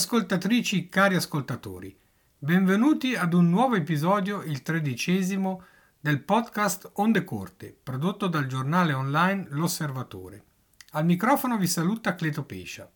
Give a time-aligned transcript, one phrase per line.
[0.00, 1.94] Ascoltatrici, cari ascoltatori,
[2.38, 5.62] benvenuti ad un nuovo episodio, il tredicesimo,
[6.00, 10.44] del podcast Onde Corte, prodotto dal giornale online L'Osservatore.
[10.92, 12.90] Al microfono vi saluta Cleto Pescia.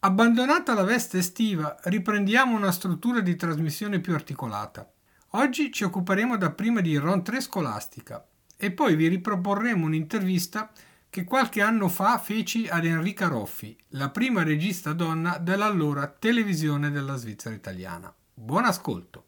[0.00, 4.92] Abbandonata la veste estiva, riprendiamo una struttura di trasmissione più articolata.
[5.30, 8.22] Oggi ci occuperemo dapprima di rentrée scolastica
[8.54, 10.70] e poi vi riproporremo un'intervista
[11.12, 17.16] che qualche anno fa feci ad Enrica Roffi, la prima regista donna dell'allora televisione della
[17.16, 18.10] Svizzera italiana.
[18.32, 19.24] Buon ascolto!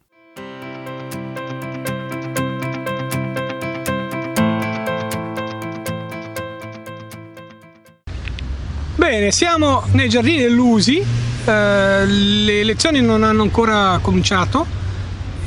[8.95, 14.65] Bene, siamo nei giardini dell'Usi, eh, le lezioni non hanno ancora cominciato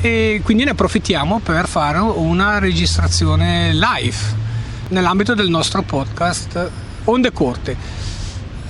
[0.00, 4.46] e quindi ne approfittiamo per fare una registrazione live
[4.88, 6.70] nell'ambito del nostro podcast
[7.04, 7.76] Onde Corte.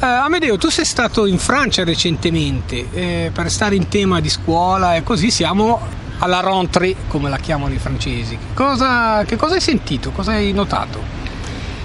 [0.00, 4.94] Uh, Amedeo, tu sei stato in Francia recentemente eh, per stare in tema di scuola
[4.94, 5.80] e così siamo
[6.18, 8.38] alla rentrée, come la chiamano i francesi.
[8.54, 10.10] Cosa, che cosa hai sentito?
[10.10, 11.17] Cosa hai notato?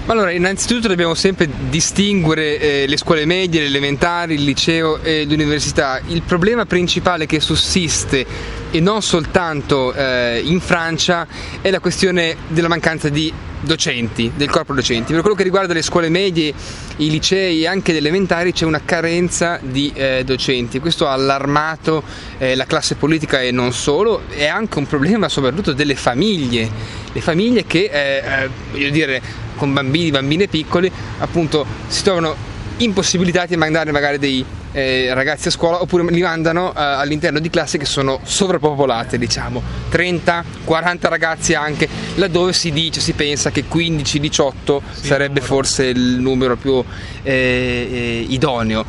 [0.08, 6.02] Allora, innanzitutto dobbiamo sempre distinguere eh, le scuole medie, le elementari, il liceo e l'università.
[6.08, 8.26] Il problema principale che sussiste,
[8.70, 11.26] e non soltanto eh, in Francia,
[11.62, 15.14] è la questione della mancanza di docenti, del corpo docenti.
[15.14, 16.54] Per quello che riguarda le scuole medie,
[16.98, 20.80] i licei e anche le elementari c'è una carenza di eh, docenti.
[20.80, 22.04] Questo ha allarmato
[22.40, 27.22] eh, la classe politica e non solo, è anche un problema soprattutto delle famiglie, le
[27.22, 29.22] famiglie che, eh, eh voglio dire,
[29.56, 32.36] con bambini, bambine piccoli, appunto si trovano
[32.78, 37.50] impossibilitati a mandare magari dei eh, ragazzi a scuola oppure li mandano eh, all'interno di
[37.50, 43.66] classi che sono sovrappopolate, diciamo 30, 40 ragazzi anche, laddove si dice, si pensa che
[43.72, 46.84] 15-18 sì, sarebbe forse il numero più
[47.22, 48.86] eh, eh, idoneo.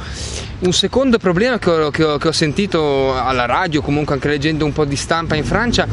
[0.61, 4.65] Un secondo problema che ho, che, ho, che ho sentito alla radio, comunque anche leggendo
[4.65, 5.87] un po' di stampa in Francia,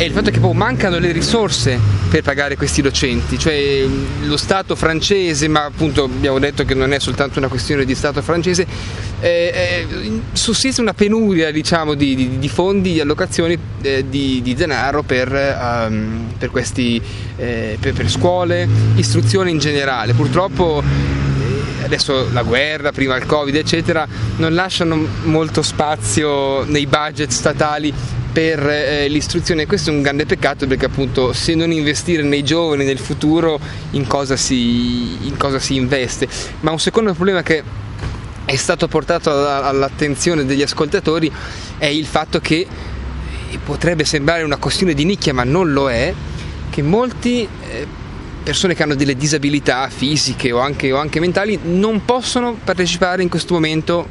[0.00, 1.78] è il fatto che poi mancano le risorse
[2.08, 3.84] per pagare questi docenti, cioè
[4.22, 8.22] lo Stato francese, ma appunto abbiamo detto che non è soltanto una questione di Stato
[8.22, 8.66] francese,
[9.20, 14.54] eh, eh, sussiste una penuria diciamo, di, di, di, fondi, di allocazioni eh, di, di,
[14.54, 16.98] denaro per, um, per, questi,
[17.36, 20.14] eh, per, per scuole, istruzione in generale.
[20.14, 27.28] Purtroppo eh, adesso la guerra, prima il Covid, eccetera, non lasciano molto spazio nei budget
[27.28, 27.92] statali
[28.32, 29.66] per eh, l'istruzione.
[29.66, 33.58] Questo è un grande peccato perché appunto se non investire nei giovani, nel futuro,
[33.92, 36.28] in cosa si, in cosa si investe.
[36.60, 37.62] Ma un secondo problema che
[38.44, 41.30] è stato portato all'attenzione degli ascoltatori
[41.78, 42.66] è il fatto che
[43.64, 46.12] potrebbe sembrare una questione di nicchia, ma non lo è,
[46.70, 47.86] che molti eh,
[48.42, 53.28] persone che hanno delle disabilità fisiche o anche, o anche mentali non possono partecipare in
[53.28, 54.08] questo momento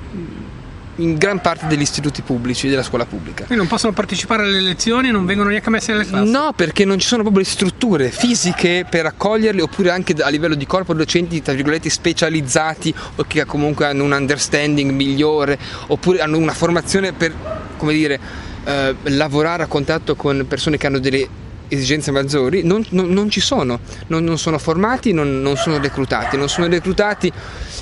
[1.00, 3.46] in gran parte degli istituti pubblici della scuola pubblica.
[3.46, 6.32] Quindi non possono partecipare alle lezioni, non vengono neanche messi nelle classi?
[6.32, 10.56] No, perché non ci sono proprio le strutture fisiche per accoglierli, oppure anche a livello
[10.56, 16.38] di corpo docenti, tra virgolette, specializzati o che comunque hanno un understanding migliore, oppure hanno
[16.38, 17.34] una formazione per,
[17.78, 18.20] come dire,
[18.66, 23.40] eh, lavorare a contatto con persone che hanno delle esigenze maggiori non, non, non ci
[23.40, 27.31] sono, non, non sono formati, non, sono reclutati, non sono reclutati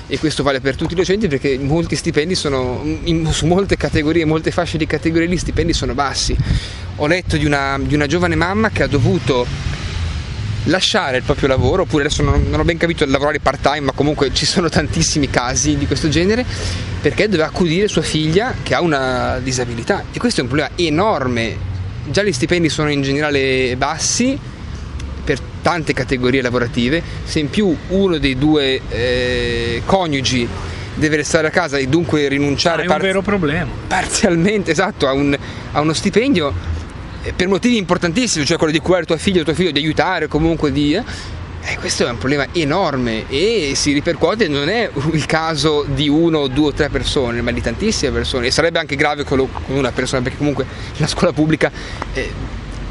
[0.07, 4.25] e questo vale per tutti i docenti perché molti stipendi sono, in, su molte categorie,
[4.25, 6.35] molte fasce di categorie gli stipendi sono bassi.
[6.97, 9.45] Ho letto di una, di una giovane mamma che ha dovuto
[10.65, 13.91] lasciare il proprio lavoro, oppure adesso non, non, ho ben capito lavorare part time, ma
[13.91, 16.45] comunque ci sono tantissimi casi di questo genere,
[17.01, 21.75] perché doveva accudire sua figlia che ha una disabilità e questo è un problema enorme
[22.09, 24.37] già gli stipendi sono in generale bassi
[25.23, 30.47] per tante categorie lavorative, se in più uno dei due eh, coniugi
[30.93, 33.69] deve restare a casa e dunque rinunciare ah, è un par- vero problema.
[33.87, 35.37] parzialmente esatto, a, un,
[35.73, 36.53] a uno stipendio
[37.23, 40.71] eh, per motivi importantissimi, cioè quello di curare tuo figlio, tuo figlio, di aiutare comunque
[40.71, 40.93] di...
[40.95, 46.07] Eh, eh, questo è un problema enorme e si ripercuote, non è il caso di
[46.07, 48.47] uno, due o tre persone, ma di tantissime persone.
[48.47, 50.65] E sarebbe anche grave con una persona, perché comunque
[50.97, 51.71] la scuola pubblica
[52.13, 52.31] eh,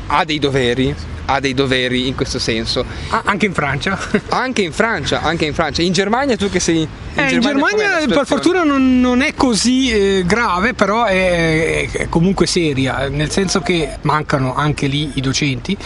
[0.08, 0.94] ha dei doveri
[1.26, 2.84] ha dei doveri in questo senso.
[3.10, 3.98] Ah, anche in Francia?
[4.30, 5.82] anche in Francia, anche in Francia.
[5.82, 6.80] In Germania tu che sei...
[6.80, 11.88] In eh, Germania, in Germania per fortuna non, non è così eh, grave, però è,
[11.90, 15.76] è, comunque seria, nel senso che mancano anche lì i docenti.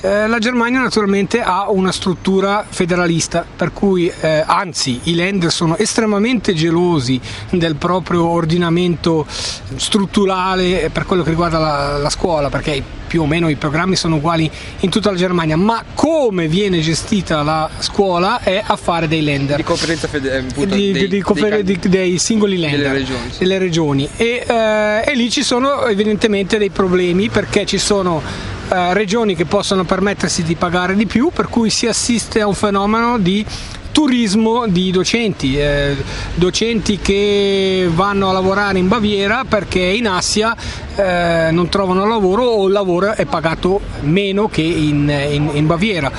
[0.00, 5.76] Eh, la Germania naturalmente ha una struttura federalista, per cui eh, anzi i Länder sono
[5.76, 7.20] estremamente gelosi
[7.50, 13.48] del proprio ordinamento strutturale per quello che riguarda la, la scuola, perché più o meno
[13.48, 14.48] i programmi sono uguali
[14.80, 19.56] in tutta la Germania, ma come viene gestita la scuola è affare dei lender.
[19.56, 23.38] Di conferenza fede- eh, Di- dei, di confer- dei- dei singoli lender delle regioni, sì.
[23.38, 24.08] delle regioni.
[24.16, 28.22] E, eh, e lì ci sono evidentemente dei problemi perché ci sono
[28.70, 32.54] eh, regioni che possono permettersi di pagare di più per cui si assiste a un
[32.54, 33.44] fenomeno di
[33.92, 35.96] turismo di docenti, eh,
[36.34, 40.54] docenti che vanno a lavorare in Baviera perché in Assia
[40.94, 46.10] eh, non trovano lavoro o il lavoro è pagato meno che in, in- in Baviera.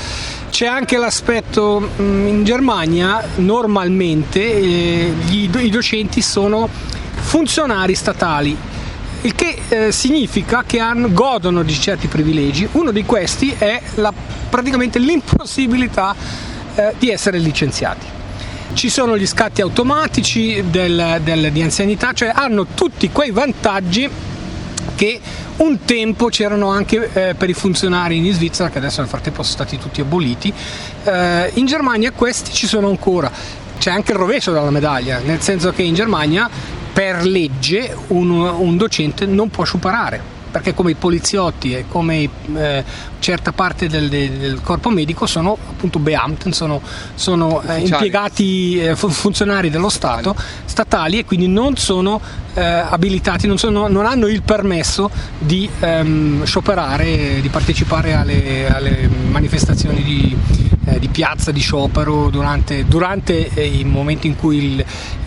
[0.49, 6.67] C'è anche l'aspetto mh, in Germania normalmente eh, gli- i docenti sono
[7.21, 8.57] funzionari statali
[9.21, 12.67] il che eh, significa che hanno- godono di certi privilegi.
[12.71, 14.13] Uno di questi è la-
[14.49, 16.15] praticamente l'impossibilità
[16.79, 18.05] eh, di essere licenziati.
[18.73, 24.09] Ci sono gli scatti automatici del- del- di anzianità, cioè hanno tutti quei vantaggi
[24.95, 25.19] che
[25.57, 29.55] un tempo c'erano anche eh, per i funzionari in Svizzera, che adesso nel frattempo sono
[29.55, 30.53] stati tutti aboliti.
[31.03, 33.29] Eh, in Germania questi ci sono ancora.
[33.77, 36.49] C'è anche il rovescio della medaglia, nel senso che in Germania
[36.93, 40.37] per legge un, un docente non può sciuparare.
[40.51, 42.83] Perché come i poliziotti e come eh,
[43.19, 46.81] certa parte del, del corpo medico sono appunto Beamten, sono,
[47.13, 50.35] sono eh, impiegati eh, fu- funzionari dello Stato,
[50.65, 52.19] statali e quindi non sono
[52.55, 59.07] eh, abilitati, non, sono- non hanno il permesso di ehm, scioperare, di partecipare alle, alle
[59.29, 60.35] manifestazioni di,
[60.93, 64.85] eh, di piazza, di sciopero durante, durante eh, i momenti in cui il-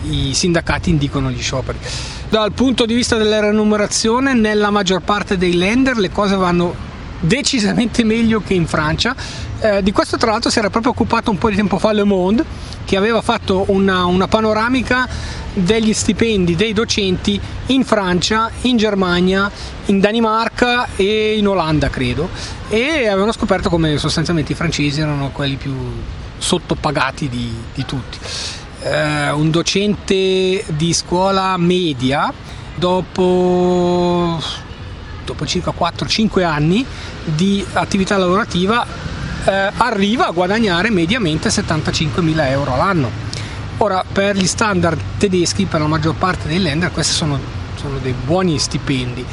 [0.09, 1.77] i sindacati indicano gli scioperi.
[2.29, 6.73] Dal punto di vista della remunerazione, nella maggior parte dei lender le cose vanno
[7.19, 9.15] decisamente meglio che in Francia.
[9.59, 12.03] Eh, di questo tra l'altro si era proprio occupato un po' di tempo fa Le
[12.03, 12.43] Monde,
[12.85, 15.07] che aveva fatto una, una panoramica
[15.53, 19.49] degli stipendi dei docenti in Francia, in Germania,
[19.85, 22.29] in Danimarca e in Olanda, credo.
[22.69, 25.73] E avevano scoperto come sostanzialmente i francesi erano quelli più
[26.37, 28.17] sottopagati di, di tutti.
[28.81, 32.33] Eh, un docente di scuola media,
[32.75, 34.41] dopo
[35.25, 36.85] dopo circa 4-5 anni
[37.23, 38.85] di attività lavorativa
[39.45, 43.32] eh, arriva a guadagnare mediamente 75.000 euro all'anno.
[43.83, 47.37] Ora per gli standard tedeschi, per la maggior parte dei lender, questi sono,
[47.75, 49.25] sono dei buoni stipendi.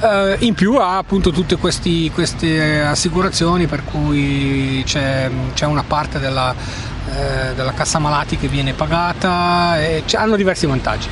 [0.00, 6.20] Eh, in più ha appunto tutte questi- queste assicurazioni per cui c'è, c'è una parte
[6.20, 11.08] della, eh, della cassa malati che viene pagata e hanno diversi vantaggi.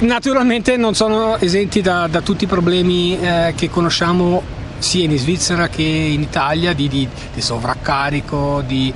[0.00, 4.42] Naturalmente non sono esenti da, da tutti i problemi eh, che conosciamo
[4.80, 8.92] sia in Svizzera che in Italia di, di- di sovraccarico, di,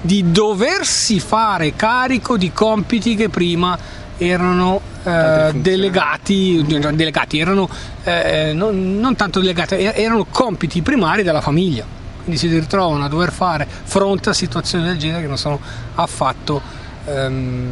[0.00, 3.78] di doversi fare carico di compiti che prima
[4.18, 7.68] erano eh, delegati, delegati erano
[8.02, 11.84] eh, non, non tanto delegati, er- erano compiti primari della famiglia.
[12.24, 15.60] Quindi si ritrovano a dover fare fronte a situazioni del genere che non sono
[15.94, 16.60] affatto
[17.04, 17.70] ehm,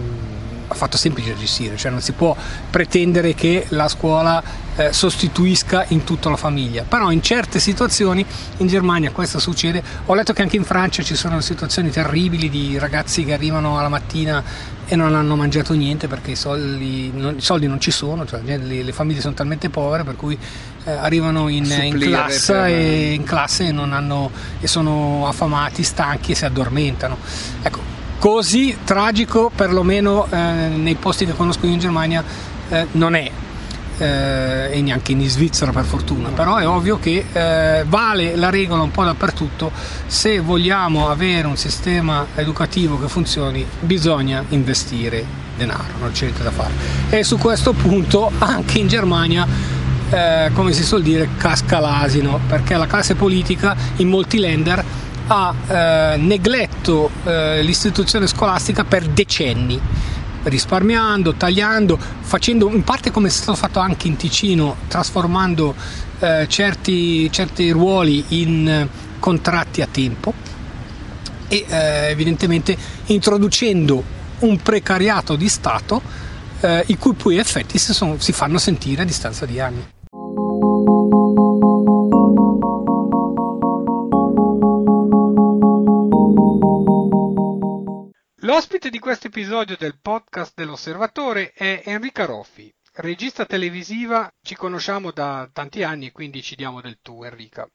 [0.75, 2.37] affatto semplice da gestire, cioè non si può
[2.71, 4.43] pretendere che la scuola
[4.77, 8.25] eh, sostituisca in tutto la famiglia, però in certe situazioni
[8.59, 12.79] in Germania questo succede, ho letto che anche in Francia ci sono situazioni terribili di
[12.79, 14.43] ragazzi che arrivano alla mattina
[14.87, 18.41] e non hanno mangiato niente perché i soldi non, i soldi non ci sono, cioè
[18.43, 20.39] le, le famiglie sono talmente povere per cui
[20.85, 26.33] eh, arrivano in, in classe e in classe e, non hanno, e sono affamati, stanchi
[26.33, 27.17] e si addormentano.
[27.63, 27.84] Ecco,
[28.25, 32.25] così tragico perlomeno eh, nei posti che conosco io in Germania
[32.71, 33.31] eh, non è
[33.99, 36.31] eh, e neanche in Svizzera per fortuna.
[36.31, 39.71] Però è ovvio che eh, vale la regola un po' dappertutto.
[40.07, 46.51] Se vogliamo avere un sistema educativo che funzioni bisogna investire denaro non c'è niente da
[46.51, 46.73] fare.
[47.11, 49.47] E su questo punto anche in Germania
[50.09, 54.83] eh, come si suol dire casca l'asino perché la classe politica in molti lender
[55.27, 55.55] ha
[56.15, 59.81] eh, negletto eh, l'istituzione scolastica per decenni,
[60.43, 65.75] risparmiando, tagliando, facendo in parte come è stato fatto anche in Ticino, trasformando
[66.21, 68.87] eh, certi, certi ruoli in
[69.19, 70.33] contratti a tempo
[71.49, 72.77] e eh, evidentemente
[73.07, 74.03] introducendo
[74.41, 76.03] un precariato di Stato
[76.61, 79.93] eh, i cui poi effetti si, sono- si fanno sentire a distanza di anni.
[88.55, 95.51] L'ospite di questo episodio del podcast dell'Osservatore è Enrica Roffi, regista televisiva, ci conosciamo da
[95.53, 97.69] tanti anni e quindi ci diamo del tu Enrica.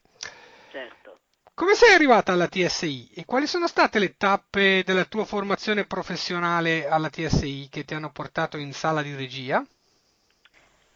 [0.72, 1.18] Certo.
[1.54, 6.88] Come sei arrivata alla TSI e quali sono state le tappe della tua formazione professionale
[6.88, 9.62] alla TSI che ti hanno portato in sala di regia?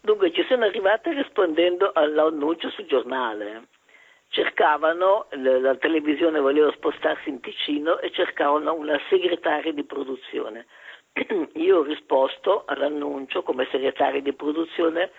[0.00, 3.68] Dunque, ci sono arrivata rispondendo all'annuncio sul giornale.
[4.34, 10.66] Cercavano, la televisione voleva spostarsi in Ticino e cercavano una segretaria di produzione.
[11.54, 15.12] Io ho risposto all'annuncio come segretaria di produzione,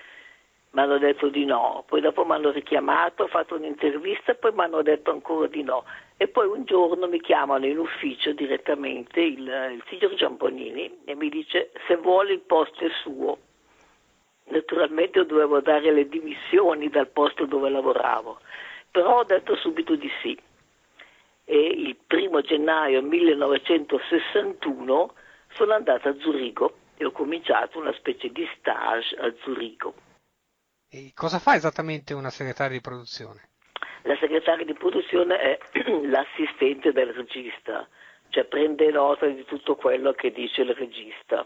[0.71, 4.51] mi hanno detto di no, poi dopo mi hanno richiamato, ho fatto un'intervista e poi
[4.51, 5.85] mi hanno detto ancora di no.
[6.17, 11.29] E poi un giorno mi chiamano in ufficio direttamente il, il signor Giamponini e mi
[11.29, 13.37] dice se vuole il posto è suo.
[14.47, 18.39] Naturalmente dovevo dare le dimissioni dal posto dove lavoravo
[18.95, 20.39] però ho detto subito di sì.
[21.43, 25.13] E il primo gennaio 1961
[25.49, 29.95] sono andata a Zurigo e ho cominciato una specie di stage a Zurigo.
[30.89, 33.49] E cosa fa esattamente una segretaria di produzione?
[34.03, 35.59] La segretaria di produzione è
[36.07, 37.85] l'assistente del regista,
[38.29, 41.45] cioè prende nota di tutto quello che dice il regista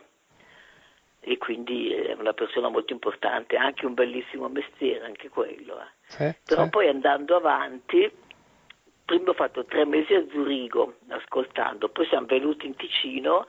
[1.20, 5.80] e quindi è una persona molto importante, anche un bellissimo mestiere, anche quello.
[5.80, 5.92] Eh.
[6.06, 6.70] Sì, Però sì.
[6.70, 8.10] poi andando avanti,
[9.06, 13.48] prima ho fatto tre mesi a Zurigo ascoltando, poi siamo venuti in Ticino,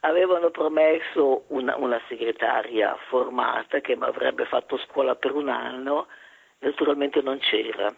[0.00, 6.08] avevano promesso una, una segretaria formata che mi avrebbe fatto scuola per un anno,
[6.60, 7.94] naturalmente non c'era.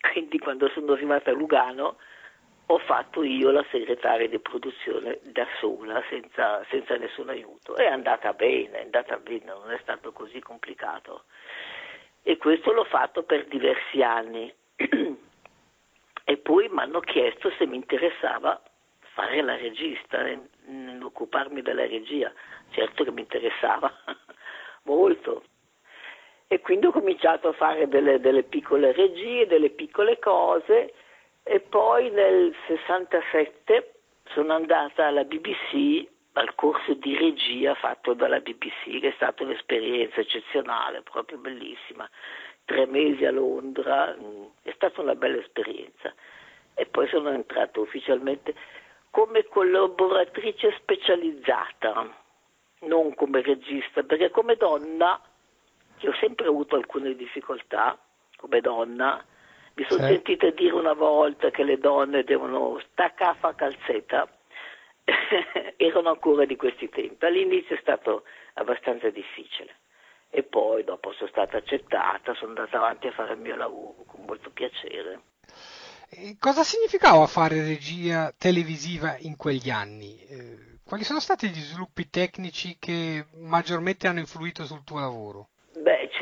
[0.12, 1.96] Quindi quando sono arrivata a Lugano
[2.72, 7.76] ho fatto io la segretaria di produzione da sola, senza, senza nessun aiuto.
[7.76, 11.24] È andata bene, è andata bene, non è stato così complicato.
[12.22, 14.52] E questo l'ho fatto per diversi anni.
[16.24, 18.62] e poi mi hanno chiesto se mi interessava
[19.14, 20.24] fare la regista,
[21.02, 22.32] occuparmi della regia.
[22.70, 23.92] Certo che mi interessava
[24.84, 25.44] molto.
[26.46, 30.94] E quindi ho cominciato a fare delle, delle piccole regie, delle piccole cose
[31.42, 33.94] e poi nel 67
[34.26, 40.20] sono andata alla BBC al corso di regia fatto dalla BBC, che è stata un'esperienza
[40.20, 42.08] eccezionale, proprio bellissima.
[42.64, 46.14] Tre mesi a Londra, mm, è stata una bella esperienza.
[46.74, 48.54] E poi sono entrata ufficialmente
[49.10, 52.16] come collaboratrice specializzata,
[52.80, 55.20] non come regista, perché come donna,
[55.98, 57.98] che ho sempre avuto alcune difficoltà
[58.36, 59.22] come donna,
[59.74, 60.12] mi sono sì.
[60.12, 64.28] sentita dire una volta che le donne devono staccare a calzetta,
[65.76, 67.24] erano ancora di questi tempi.
[67.24, 68.24] All'inizio è stato
[68.54, 69.76] abbastanza difficile
[70.30, 74.24] e poi dopo sono stata accettata, sono andata avanti a fare il mio lavoro con
[74.24, 75.20] molto piacere.
[76.08, 80.18] E cosa significava fare regia televisiva in quegli anni?
[80.24, 85.48] Eh, quali sono stati gli sviluppi tecnici che maggiormente hanno influito sul tuo lavoro?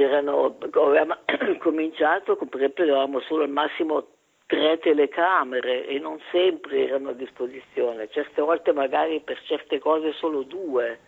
[0.00, 1.18] C'erano, avevamo
[1.60, 4.06] cominciato, per esempio avevamo solo al massimo
[4.46, 10.40] tre telecamere e non sempre erano a disposizione, certe volte magari per certe cose solo
[10.40, 11.00] due.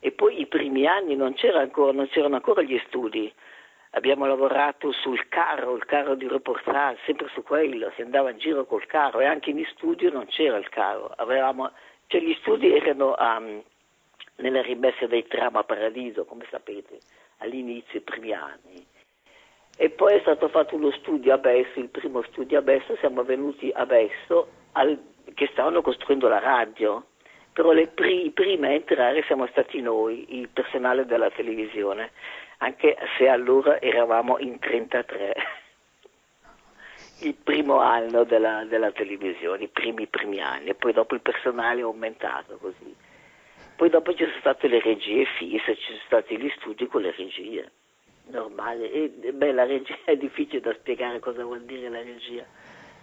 [0.00, 3.32] E poi i primi anni non, c'era ancora, non c'erano ancora gli studi.
[3.90, 8.64] Abbiamo lavorato sul carro, il carro di reportage, sempre su quello, si andava in giro
[8.64, 11.12] col carro e anche in studio non c'era il carro.
[11.14, 11.70] Avevamo,
[12.08, 13.62] cioè gli studi erano um,
[14.38, 16.98] nella rimessa dei tram a Paradiso, come sapete
[17.38, 18.86] all'inizio, i primi anni.
[19.76, 23.22] E poi è stato fatto uno studio a Besso, il primo studio a Besso, siamo
[23.22, 24.98] venuti a Besso al,
[25.34, 27.04] che stavano costruendo la radio,
[27.52, 32.10] però pri, prime a entrare siamo stati noi, il personale della televisione,
[32.58, 35.34] anche se allora eravamo in 33
[37.20, 41.80] il primo anno della, della, televisione, i primi, primi anni, e poi dopo il personale
[41.80, 42.94] è aumentato così.
[43.78, 47.14] Poi dopo ci sono state le regie fisse, ci sono stati gli studi con le
[47.16, 47.70] regie.
[48.26, 48.90] Normale.
[48.90, 52.44] E, beh, la regia è difficile da spiegare cosa vuol dire la regia.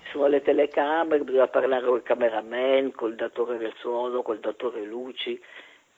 [0.04, 5.42] Ci sono le telecamere, bisogna parlare col cameraman, col datore del suono, col datore luci,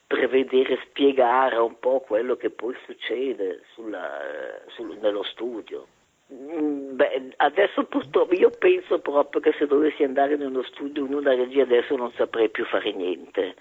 [0.06, 4.22] prevedere, spiegare un po' quello che poi succede sulla,
[4.68, 5.88] sul, nello studio.
[6.32, 11.16] Mm, beh, adesso purtroppo io penso proprio che se dovessi andare in uno studio, in
[11.16, 13.56] una regia adesso non saprei più fare niente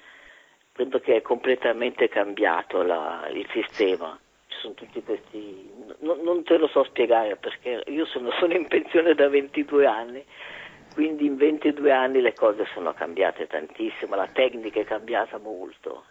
[0.77, 4.17] credo che è completamente cambiato la, il sistema.
[4.47, 5.73] Ci sono tutti questi.
[6.01, 10.23] Non, non, te lo so spiegare perché io sono, sono in pensione da 22 anni,
[10.93, 16.05] quindi in 22 anni le cose sono cambiate tantissimo, la tecnica è cambiata molto.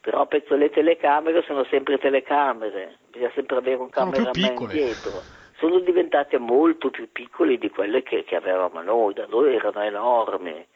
[0.00, 5.20] Però penso le telecamere sono sempre telecamere, bisogna sempre avere un cameraman dietro.
[5.58, 10.66] Sono diventate molto più piccole di quelle che, che avevamo noi, da noi erano enormi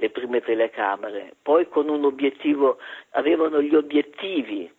[0.00, 2.78] le prime telecamere, poi con un obiettivo,
[3.10, 4.72] avevano gli obiettivi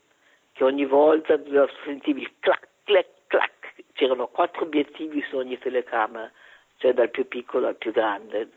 [0.53, 1.37] che ogni volta
[1.83, 6.31] sentivi il clac, clac, clac, c'erano quattro obiettivi su ogni telecamera,
[6.77, 8.49] cioè dal più piccolo al più grande.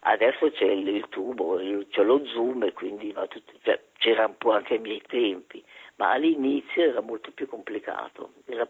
[0.00, 4.36] Adesso c'è il, il tubo, c'è lo zoom e quindi no, tutto, cioè, c'era un
[4.36, 5.64] po' anche ai miei tempi,
[5.96, 8.68] ma all'inizio era molto più complicato, era,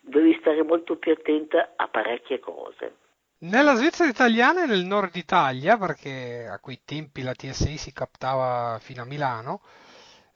[0.00, 3.04] dovevi stare molto più attenta a parecchie cose
[3.38, 8.78] Nella Svizzera italiana e nel nord Italia, perché a quei tempi la TSI si captava
[8.80, 9.60] fino a Milano,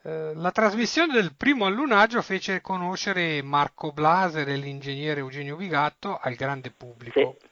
[0.03, 6.35] eh, la trasmissione del primo allunaggio fece conoscere Marco Blaser e l'ingegnere Eugenio Bigatto al
[6.35, 7.37] grande pubblico.
[7.39, 7.49] Sì.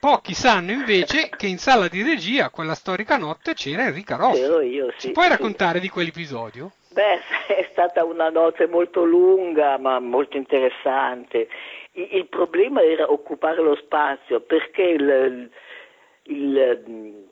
[0.00, 4.40] Pochi sanno invece che in sala di regia quella storica notte c'era Enrica Rossi.
[4.40, 5.06] C'ero io, sì.
[5.06, 5.30] Ci puoi sì.
[5.30, 6.72] raccontare di quell'episodio?
[6.88, 11.46] Beh, è stata una notte molto lunga, ma molto interessante.
[11.94, 15.50] Il, problema era occupare lo spazio perché il,
[16.22, 17.28] il,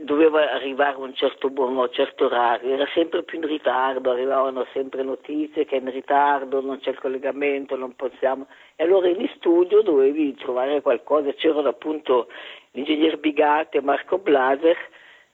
[0.00, 5.64] doveva arrivare un certo, un certo orario, era sempre più in ritardo, arrivavano sempre notizie
[5.64, 8.46] che è in ritardo, non c'è il collegamento, non possiamo.
[8.76, 12.28] E allora in studio dovevi trovare qualcosa, c'erano appunto
[12.72, 14.76] l'ingegner Bigatti e Marco Blaser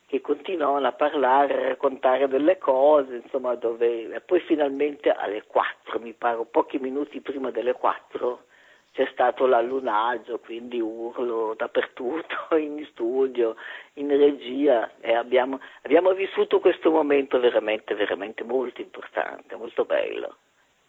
[0.06, 4.12] che continuavano a parlare, a raccontare delle cose, insomma, dove...
[4.14, 8.44] e poi finalmente alle 4, mi pare, pochi minuti prima delle 4,
[8.92, 13.56] c'è stato l'allunaggio, quindi urlo dappertutto, in studio,
[13.94, 20.36] in regia e abbiamo, abbiamo vissuto questo momento veramente, veramente molto importante, molto bello,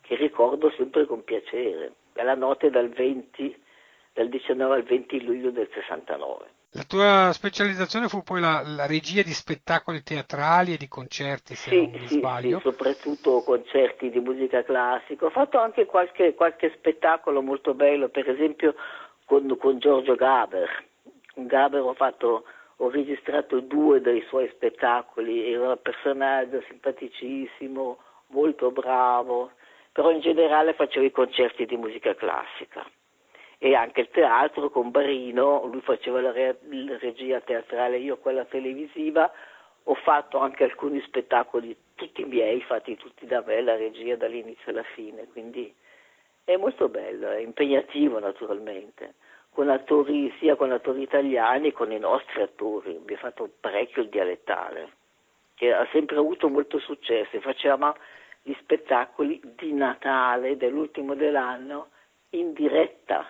[0.01, 1.93] che ricordo sempre con piacere.
[2.12, 3.63] È la notte dal 20,
[4.13, 6.52] dal 19 al 20 luglio del 69.
[6.73, 11.71] La tua specializzazione fu poi la, la regia di spettacoli teatrali e di concerti, se
[11.71, 12.59] non Sì, mi sì, sbaglio.
[12.59, 15.25] sì, soprattutto concerti di musica classica.
[15.25, 18.75] Ho fatto anche qualche, qualche spettacolo molto bello, per esempio
[19.25, 20.69] con, con Giorgio Gaber.
[21.33, 22.43] Con Gaber ho, fatto,
[22.77, 29.51] ho registrato due dei suoi spettacoli, era un personaggio simpaticissimo, molto bravo,
[29.91, 32.85] però in generale facevo i concerti di musica classica
[33.65, 38.43] e anche il teatro con Barino, lui faceva la, re- la regia teatrale, io quella
[38.43, 39.32] televisiva,
[39.84, 44.84] ho fatto anche alcuni spettacoli, tutti miei, fatti tutti da me, la regia dall'inizio alla
[44.84, 45.73] fine, quindi
[46.43, 49.13] è molto bello, è impegnativo naturalmente,
[49.52, 54.10] con attori, sia con attori italiani che con i nostri attori, abbiamo fatto parecchio il
[54.10, 54.91] dialettale,
[55.56, 57.95] che ha sempre avuto molto successo, facevamo
[58.41, 61.91] gli spettacoli di Natale dell'ultimo dell'anno
[62.32, 63.26] in diretta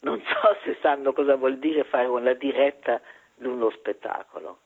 [0.00, 3.00] non so se sanno cosa vuol dire fare una diretta
[3.34, 4.60] di uno spettacolo.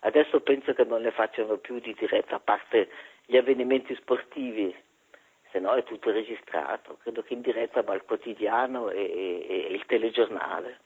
[0.00, 2.88] Adesso penso che non ne facciano più di diretta, a parte
[3.26, 4.74] gli avvenimenti sportivi,
[5.50, 6.96] se no è tutto registrato.
[7.02, 10.78] Credo che in diretta va il quotidiano e, e- e il telegiornale.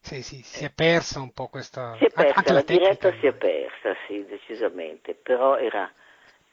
[0.00, 1.96] Sì, sì, si è persa un po' questa...
[1.98, 5.92] Si è persa, anche la, la diretta si è persa, sì, decisamente, però era,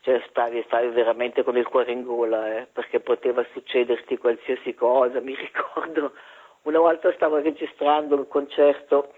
[0.05, 5.19] cioè stavi, stavi veramente con il cuore in gola, eh, perché poteva succederti qualsiasi cosa.
[5.19, 6.13] Mi ricordo,
[6.61, 9.11] una volta stavo registrando un concerto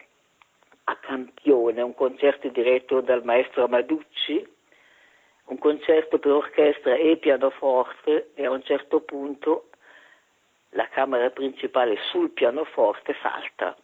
[0.86, 4.48] a Campione, un concerto diretto dal maestro Amaducci,
[5.48, 9.68] un concerto per orchestra e pianoforte e a un certo punto
[10.70, 13.76] la camera principale sul pianoforte salta,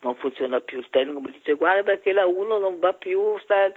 [0.00, 3.72] non funziona più, il tecnico mi dice guarda che la 1 non va più, sta...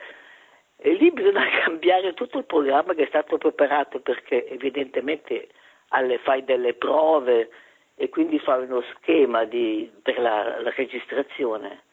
[0.78, 5.50] e lì bisogna cambiare tutto il programma che è stato preparato perché evidentemente
[5.90, 7.50] alle, fai delle prove
[7.96, 11.84] e quindi fai uno schema di, per la, la registrazione,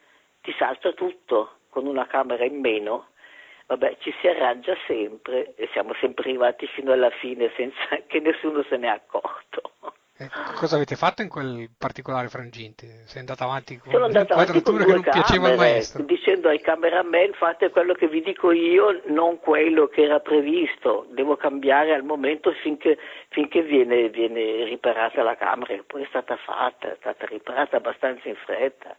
[0.41, 3.07] ti salta tutto con una camera in meno.
[3.67, 8.63] Vabbè, ci si arrangia sempre e siamo sempre arrivati fino alla fine senza che nessuno
[8.63, 9.71] se ne è accorto.
[10.21, 13.01] Eh, cosa avete fatto in quel particolare frangente?
[13.05, 16.03] Sei andato avanti con Sono andato avanti con un'inquadratura che non piaceva al camere, maestro.
[16.03, 21.37] dicendo ai cameraman fate quello che vi dico io, non quello che era previsto, devo
[21.37, 26.91] cambiare al momento finché, finché viene, viene riparata la camera, che poi è stata fatta,
[26.91, 28.95] è stata riparata abbastanza in fretta.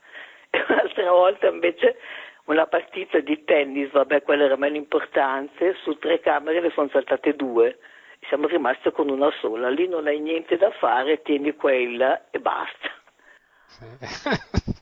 [0.51, 1.99] E un'altra volta invece
[2.47, 7.37] una partita di tennis, vabbè quella era meno importante, su tre camere ne sono saltate
[7.37, 7.79] due
[8.29, 12.89] siamo rimasti con una sola, lì non hai niente da fare, tieni quella e basta.
[13.67, 13.85] Sì.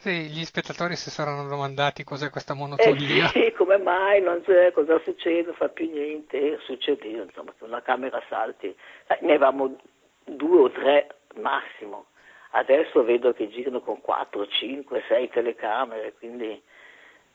[0.00, 3.30] Sì, gli spettatori si saranno domandati cos'è questa Eh monotonia.
[3.32, 7.64] sì, come mai non c'è, cosa succede, non fa più niente, e succedeva, insomma, che
[7.64, 8.68] una camera salti,
[9.06, 9.76] Eh, ne avevamo
[10.24, 12.06] due o tre massimo,
[12.52, 16.60] adesso vedo che girano con quattro, cinque, sei telecamere, quindi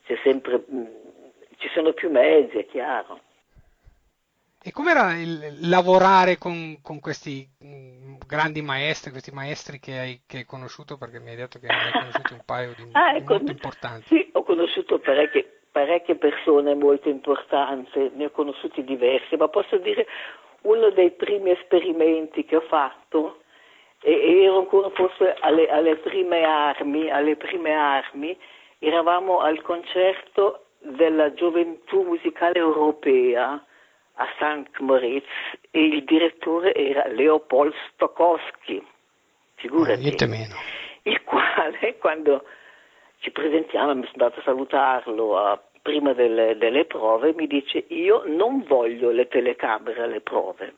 [0.04, 0.88] c'è sempre, mh,
[1.58, 3.20] ci sono più mezzi, è chiaro.
[4.66, 10.38] E com'era il lavorare con, con questi mh, grandi maestri, questi maestri che hai, che
[10.38, 13.34] hai conosciuto, perché mi hai detto che ne hai conosciuti un paio di Ah, ecco,
[13.34, 14.06] molto importanti.
[14.08, 20.04] Sì, ho conosciuto parecchie, parecchie persone molto importanti, ne ho conosciuti diversi, ma posso dire
[20.62, 23.42] uno dei primi esperimenti che ho fatto,
[24.00, 28.36] e, e ero ancora forse alle, alle prime armi, alle prime armi,
[28.80, 33.64] eravamo al concerto della gioventù musicale europea
[34.16, 34.78] a St.
[34.80, 35.26] Moritz
[35.70, 38.84] e il direttore era Leopold Stokowski,
[39.54, 40.00] figurati.
[40.00, 40.54] Niente meno.
[41.02, 42.44] il quale quando
[43.18, 48.24] ci presentiamo, mi sono andato a salutarlo a, prima delle, delle, prove, mi dice io
[48.26, 50.74] non voglio le telecamere alle prove.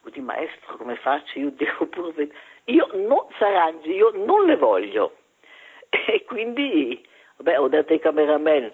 [0.00, 1.38] Quindi maestro come faccio?
[1.38, 2.38] Io devo pure vedere.
[2.64, 5.16] Io non, Sarangi, io non le voglio.
[6.06, 7.06] E quindi,
[7.36, 8.72] vabbè, ho detto ai cameraman,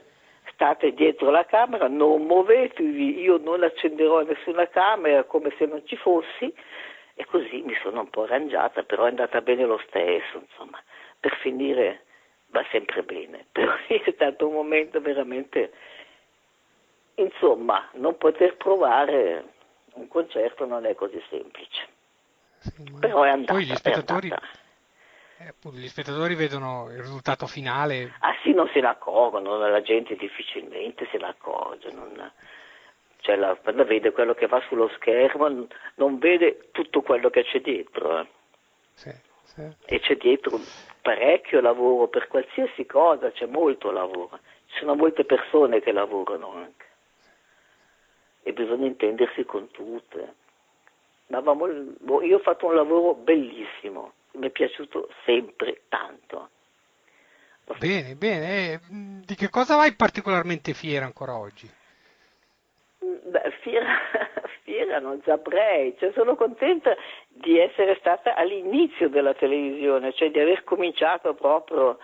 [0.59, 5.95] state dietro la camera, non muovetevi, io non accenderò nessuna camera come se non ci
[5.95, 6.53] fossi.
[7.15, 10.83] E così mi sono un po' arrangiata, però è andata bene lo stesso, insomma.
[11.21, 12.05] Per finire
[12.49, 15.73] va sempre bene, però è stato un momento veramente,
[17.15, 19.45] insomma, non poter provare
[19.95, 21.87] un concerto non è così semplice.
[22.59, 23.53] Sì, però è andata.
[23.53, 24.33] Poi gli spettatori,
[25.39, 28.15] eh, gli spettatori vedono il risultato finale.
[28.21, 31.93] Ah sì, non se ne accorgono, la gente difficilmente se ne accorge.
[31.93, 32.33] Non,
[33.21, 37.61] cioè la, quando vede quello che va sullo schermo non vede tutto quello che c'è
[37.61, 38.19] dietro.
[38.19, 38.27] Eh.
[38.95, 39.11] Sì,
[39.45, 39.63] sì.
[39.87, 40.59] E c'è dietro
[41.03, 44.41] parecchio lavoro per qualsiasi cosa, c'è molto lavoro.
[44.67, 46.87] Ci sono molte persone che lavorano anche.
[48.43, 50.35] E bisogna intendersi con tutte.
[51.29, 56.51] Ma boh, io ho fatto un lavoro bellissimo mi è piaciuto sempre tanto.
[57.79, 58.73] Bene, bene.
[58.73, 58.81] Eh,
[59.27, 61.69] di che cosa vai particolarmente fiera ancora oggi?
[63.05, 63.87] Mm, beh, fiera,
[64.65, 66.97] fiera non saprei, cioè, sono contenta
[67.29, 71.99] di essere stata all'inizio della televisione, cioè di aver cominciato proprio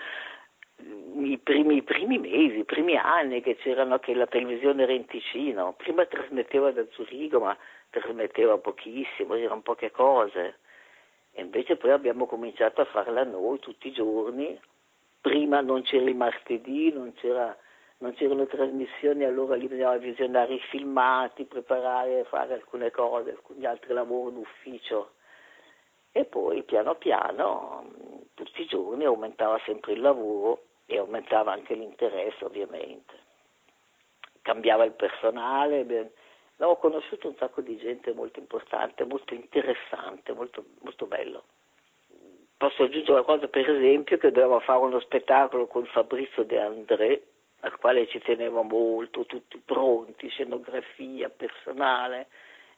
[0.83, 4.93] mm, i primi, i primi mesi, i primi anni che c'erano che la televisione era
[4.93, 7.57] in Ticino, prima trasmetteva da Zurigo ma
[7.91, 10.59] trasmetteva pochissimo, erano poche cose.
[11.37, 14.59] E invece poi abbiamo cominciato a farla noi tutti i giorni.
[15.21, 17.57] Prima non c'era il martedì, non, c'era,
[17.99, 23.93] non c'erano trasmissioni, allora lì bisognava visionare i filmati, preparare, fare alcune cose, alcuni altri
[23.93, 25.15] lavori d'ufficio.
[26.13, 27.91] E poi piano piano,
[28.35, 33.13] tutti i giorni aumentava sempre il lavoro e aumentava anche l'interesse ovviamente.
[34.43, 35.85] Cambiava il personale,
[36.59, 41.45] ho conosciuto un sacco di gente molto importante, molto interessante, molto, molto bello.
[42.57, 47.23] Posso aggiungere una cosa, per esempio, che dovevamo fare uno spettacolo con Fabrizio De André,
[47.61, 52.29] al quale ci tenevo molto, tutti pronti, scenografia, personale,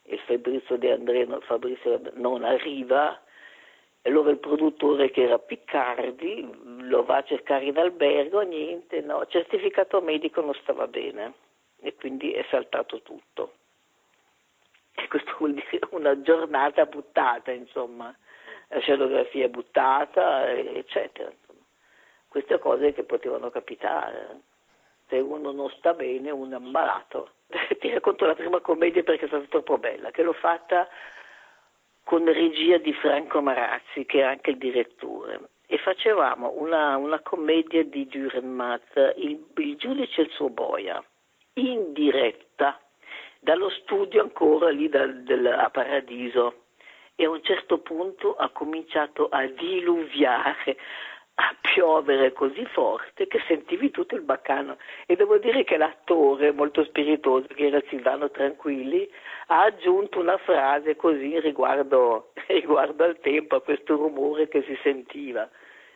[0.03, 3.21] e Fabrizio De André Fabrizio non arriva,
[4.01, 6.49] e allora il produttore che era Piccardi
[6.83, 11.35] lo va a cercare in albergo, niente, no, certificato medico non stava bene
[11.81, 13.53] e quindi è saltato tutto.
[14.97, 18.15] E questo vuol dire una giornata buttata, insomma,
[18.69, 21.31] la scenografia buttata, eccetera.
[21.31, 21.65] Insomma.
[22.29, 24.41] Queste cose che potevano capitare.
[25.09, 27.31] Se uno non sta bene, uno è ammalato.
[27.79, 30.89] Ti racconto la prima commedia perché è stata troppo bella, che l'ho fatta
[32.03, 35.41] con regia di Franco Marazzi, che è anche il direttore.
[35.67, 41.03] E facevamo una, una commedia di Dürrenmatt, il, il giudice e il suo boia,
[41.55, 42.81] in diretta
[43.47, 46.65] dallo studio ancora lì da, del, a Paradiso
[47.15, 50.77] e a un certo punto ha cominciato a diluviare,
[51.35, 56.83] a piovere così forte che sentivi tutto il baccano e devo dire che l'attore molto
[56.83, 59.09] spiritoso che era Silvano Tranquilli
[59.47, 65.49] ha aggiunto una frase così riguardo, riguardo al tempo, a questo rumore che si sentiva.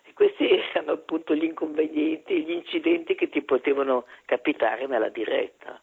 [0.05, 5.81] E questi erano appunto gli inconvenienti, gli incidenti che ti potevano capitare nella diretta.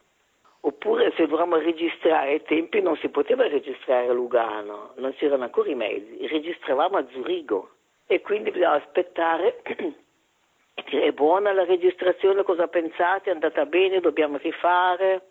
[0.68, 5.70] Oppure se dovevamo registrare ai tempi non si poteva registrare a Lugano, non c'erano ancora
[5.70, 7.70] i mezzi, registravamo a Zurigo.
[8.06, 14.02] E quindi bisognava aspettare e dire è buona la registrazione, cosa pensate, è andata bene,
[14.02, 15.22] dobbiamo rifare,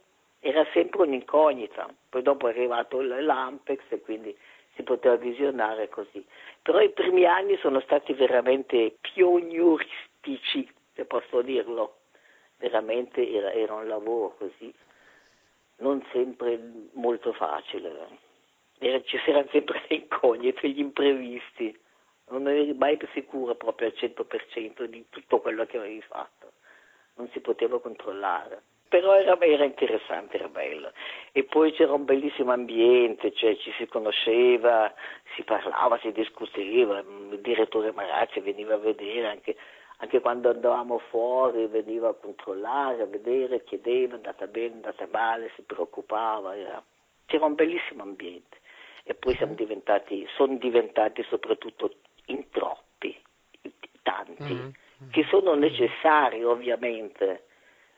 [0.40, 4.34] era sempre un'incognita, poi dopo è arrivato l'Ampex e quindi
[4.74, 6.24] si poteva visionare così.
[6.62, 11.96] Però i primi anni sono stati veramente pionieristici, se posso dirlo,
[12.56, 14.72] veramente era, era un lavoro così
[15.78, 16.58] non sempre
[16.92, 18.24] molto facile.
[18.78, 21.76] Era, ci erano sempre le incognite, gli imprevisti,
[22.28, 26.52] non eri mai più sicuro proprio al 100% di tutto quello che avevi fatto,
[27.14, 28.62] non si poteva controllare.
[28.88, 30.92] Però era, era interessante, era bello.
[31.32, 34.94] E poi c'era un bellissimo ambiente, cioè ci si conosceva,
[35.34, 39.56] si parlava, si discuteva, il direttore Marazzi veniva a vedere anche
[39.98, 45.08] anche quando andavamo fuori veniva a controllare, a vedere, chiedeva, è andata bene, è andata
[45.10, 46.82] male, si preoccupava, era...
[47.24, 48.58] c'era un bellissimo ambiente
[49.04, 51.94] e poi siamo diventati, sono diventati soprattutto
[52.26, 53.16] in troppi,
[54.02, 55.10] tanti, mm-hmm.
[55.10, 57.46] che sono necessari ovviamente,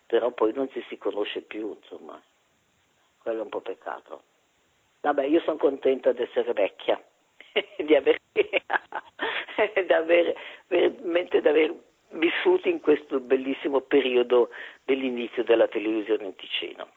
[0.06, 2.22] però poi non ci si conosce più, insomma,
[3.22, 4.22] quello è un po' peccato.
[5.00, 7.02] Vabbè, io sono contenta di essere vecchia,
[7.76, 8.20] di aver
[9.86, 10.34] da aver,
[10.68, 11.74] veramente da aver
[12.10, 14.50] vissuto in questo bellissimo periodo
[14.84, 16.88] dell'inizio della televisione in Ticino.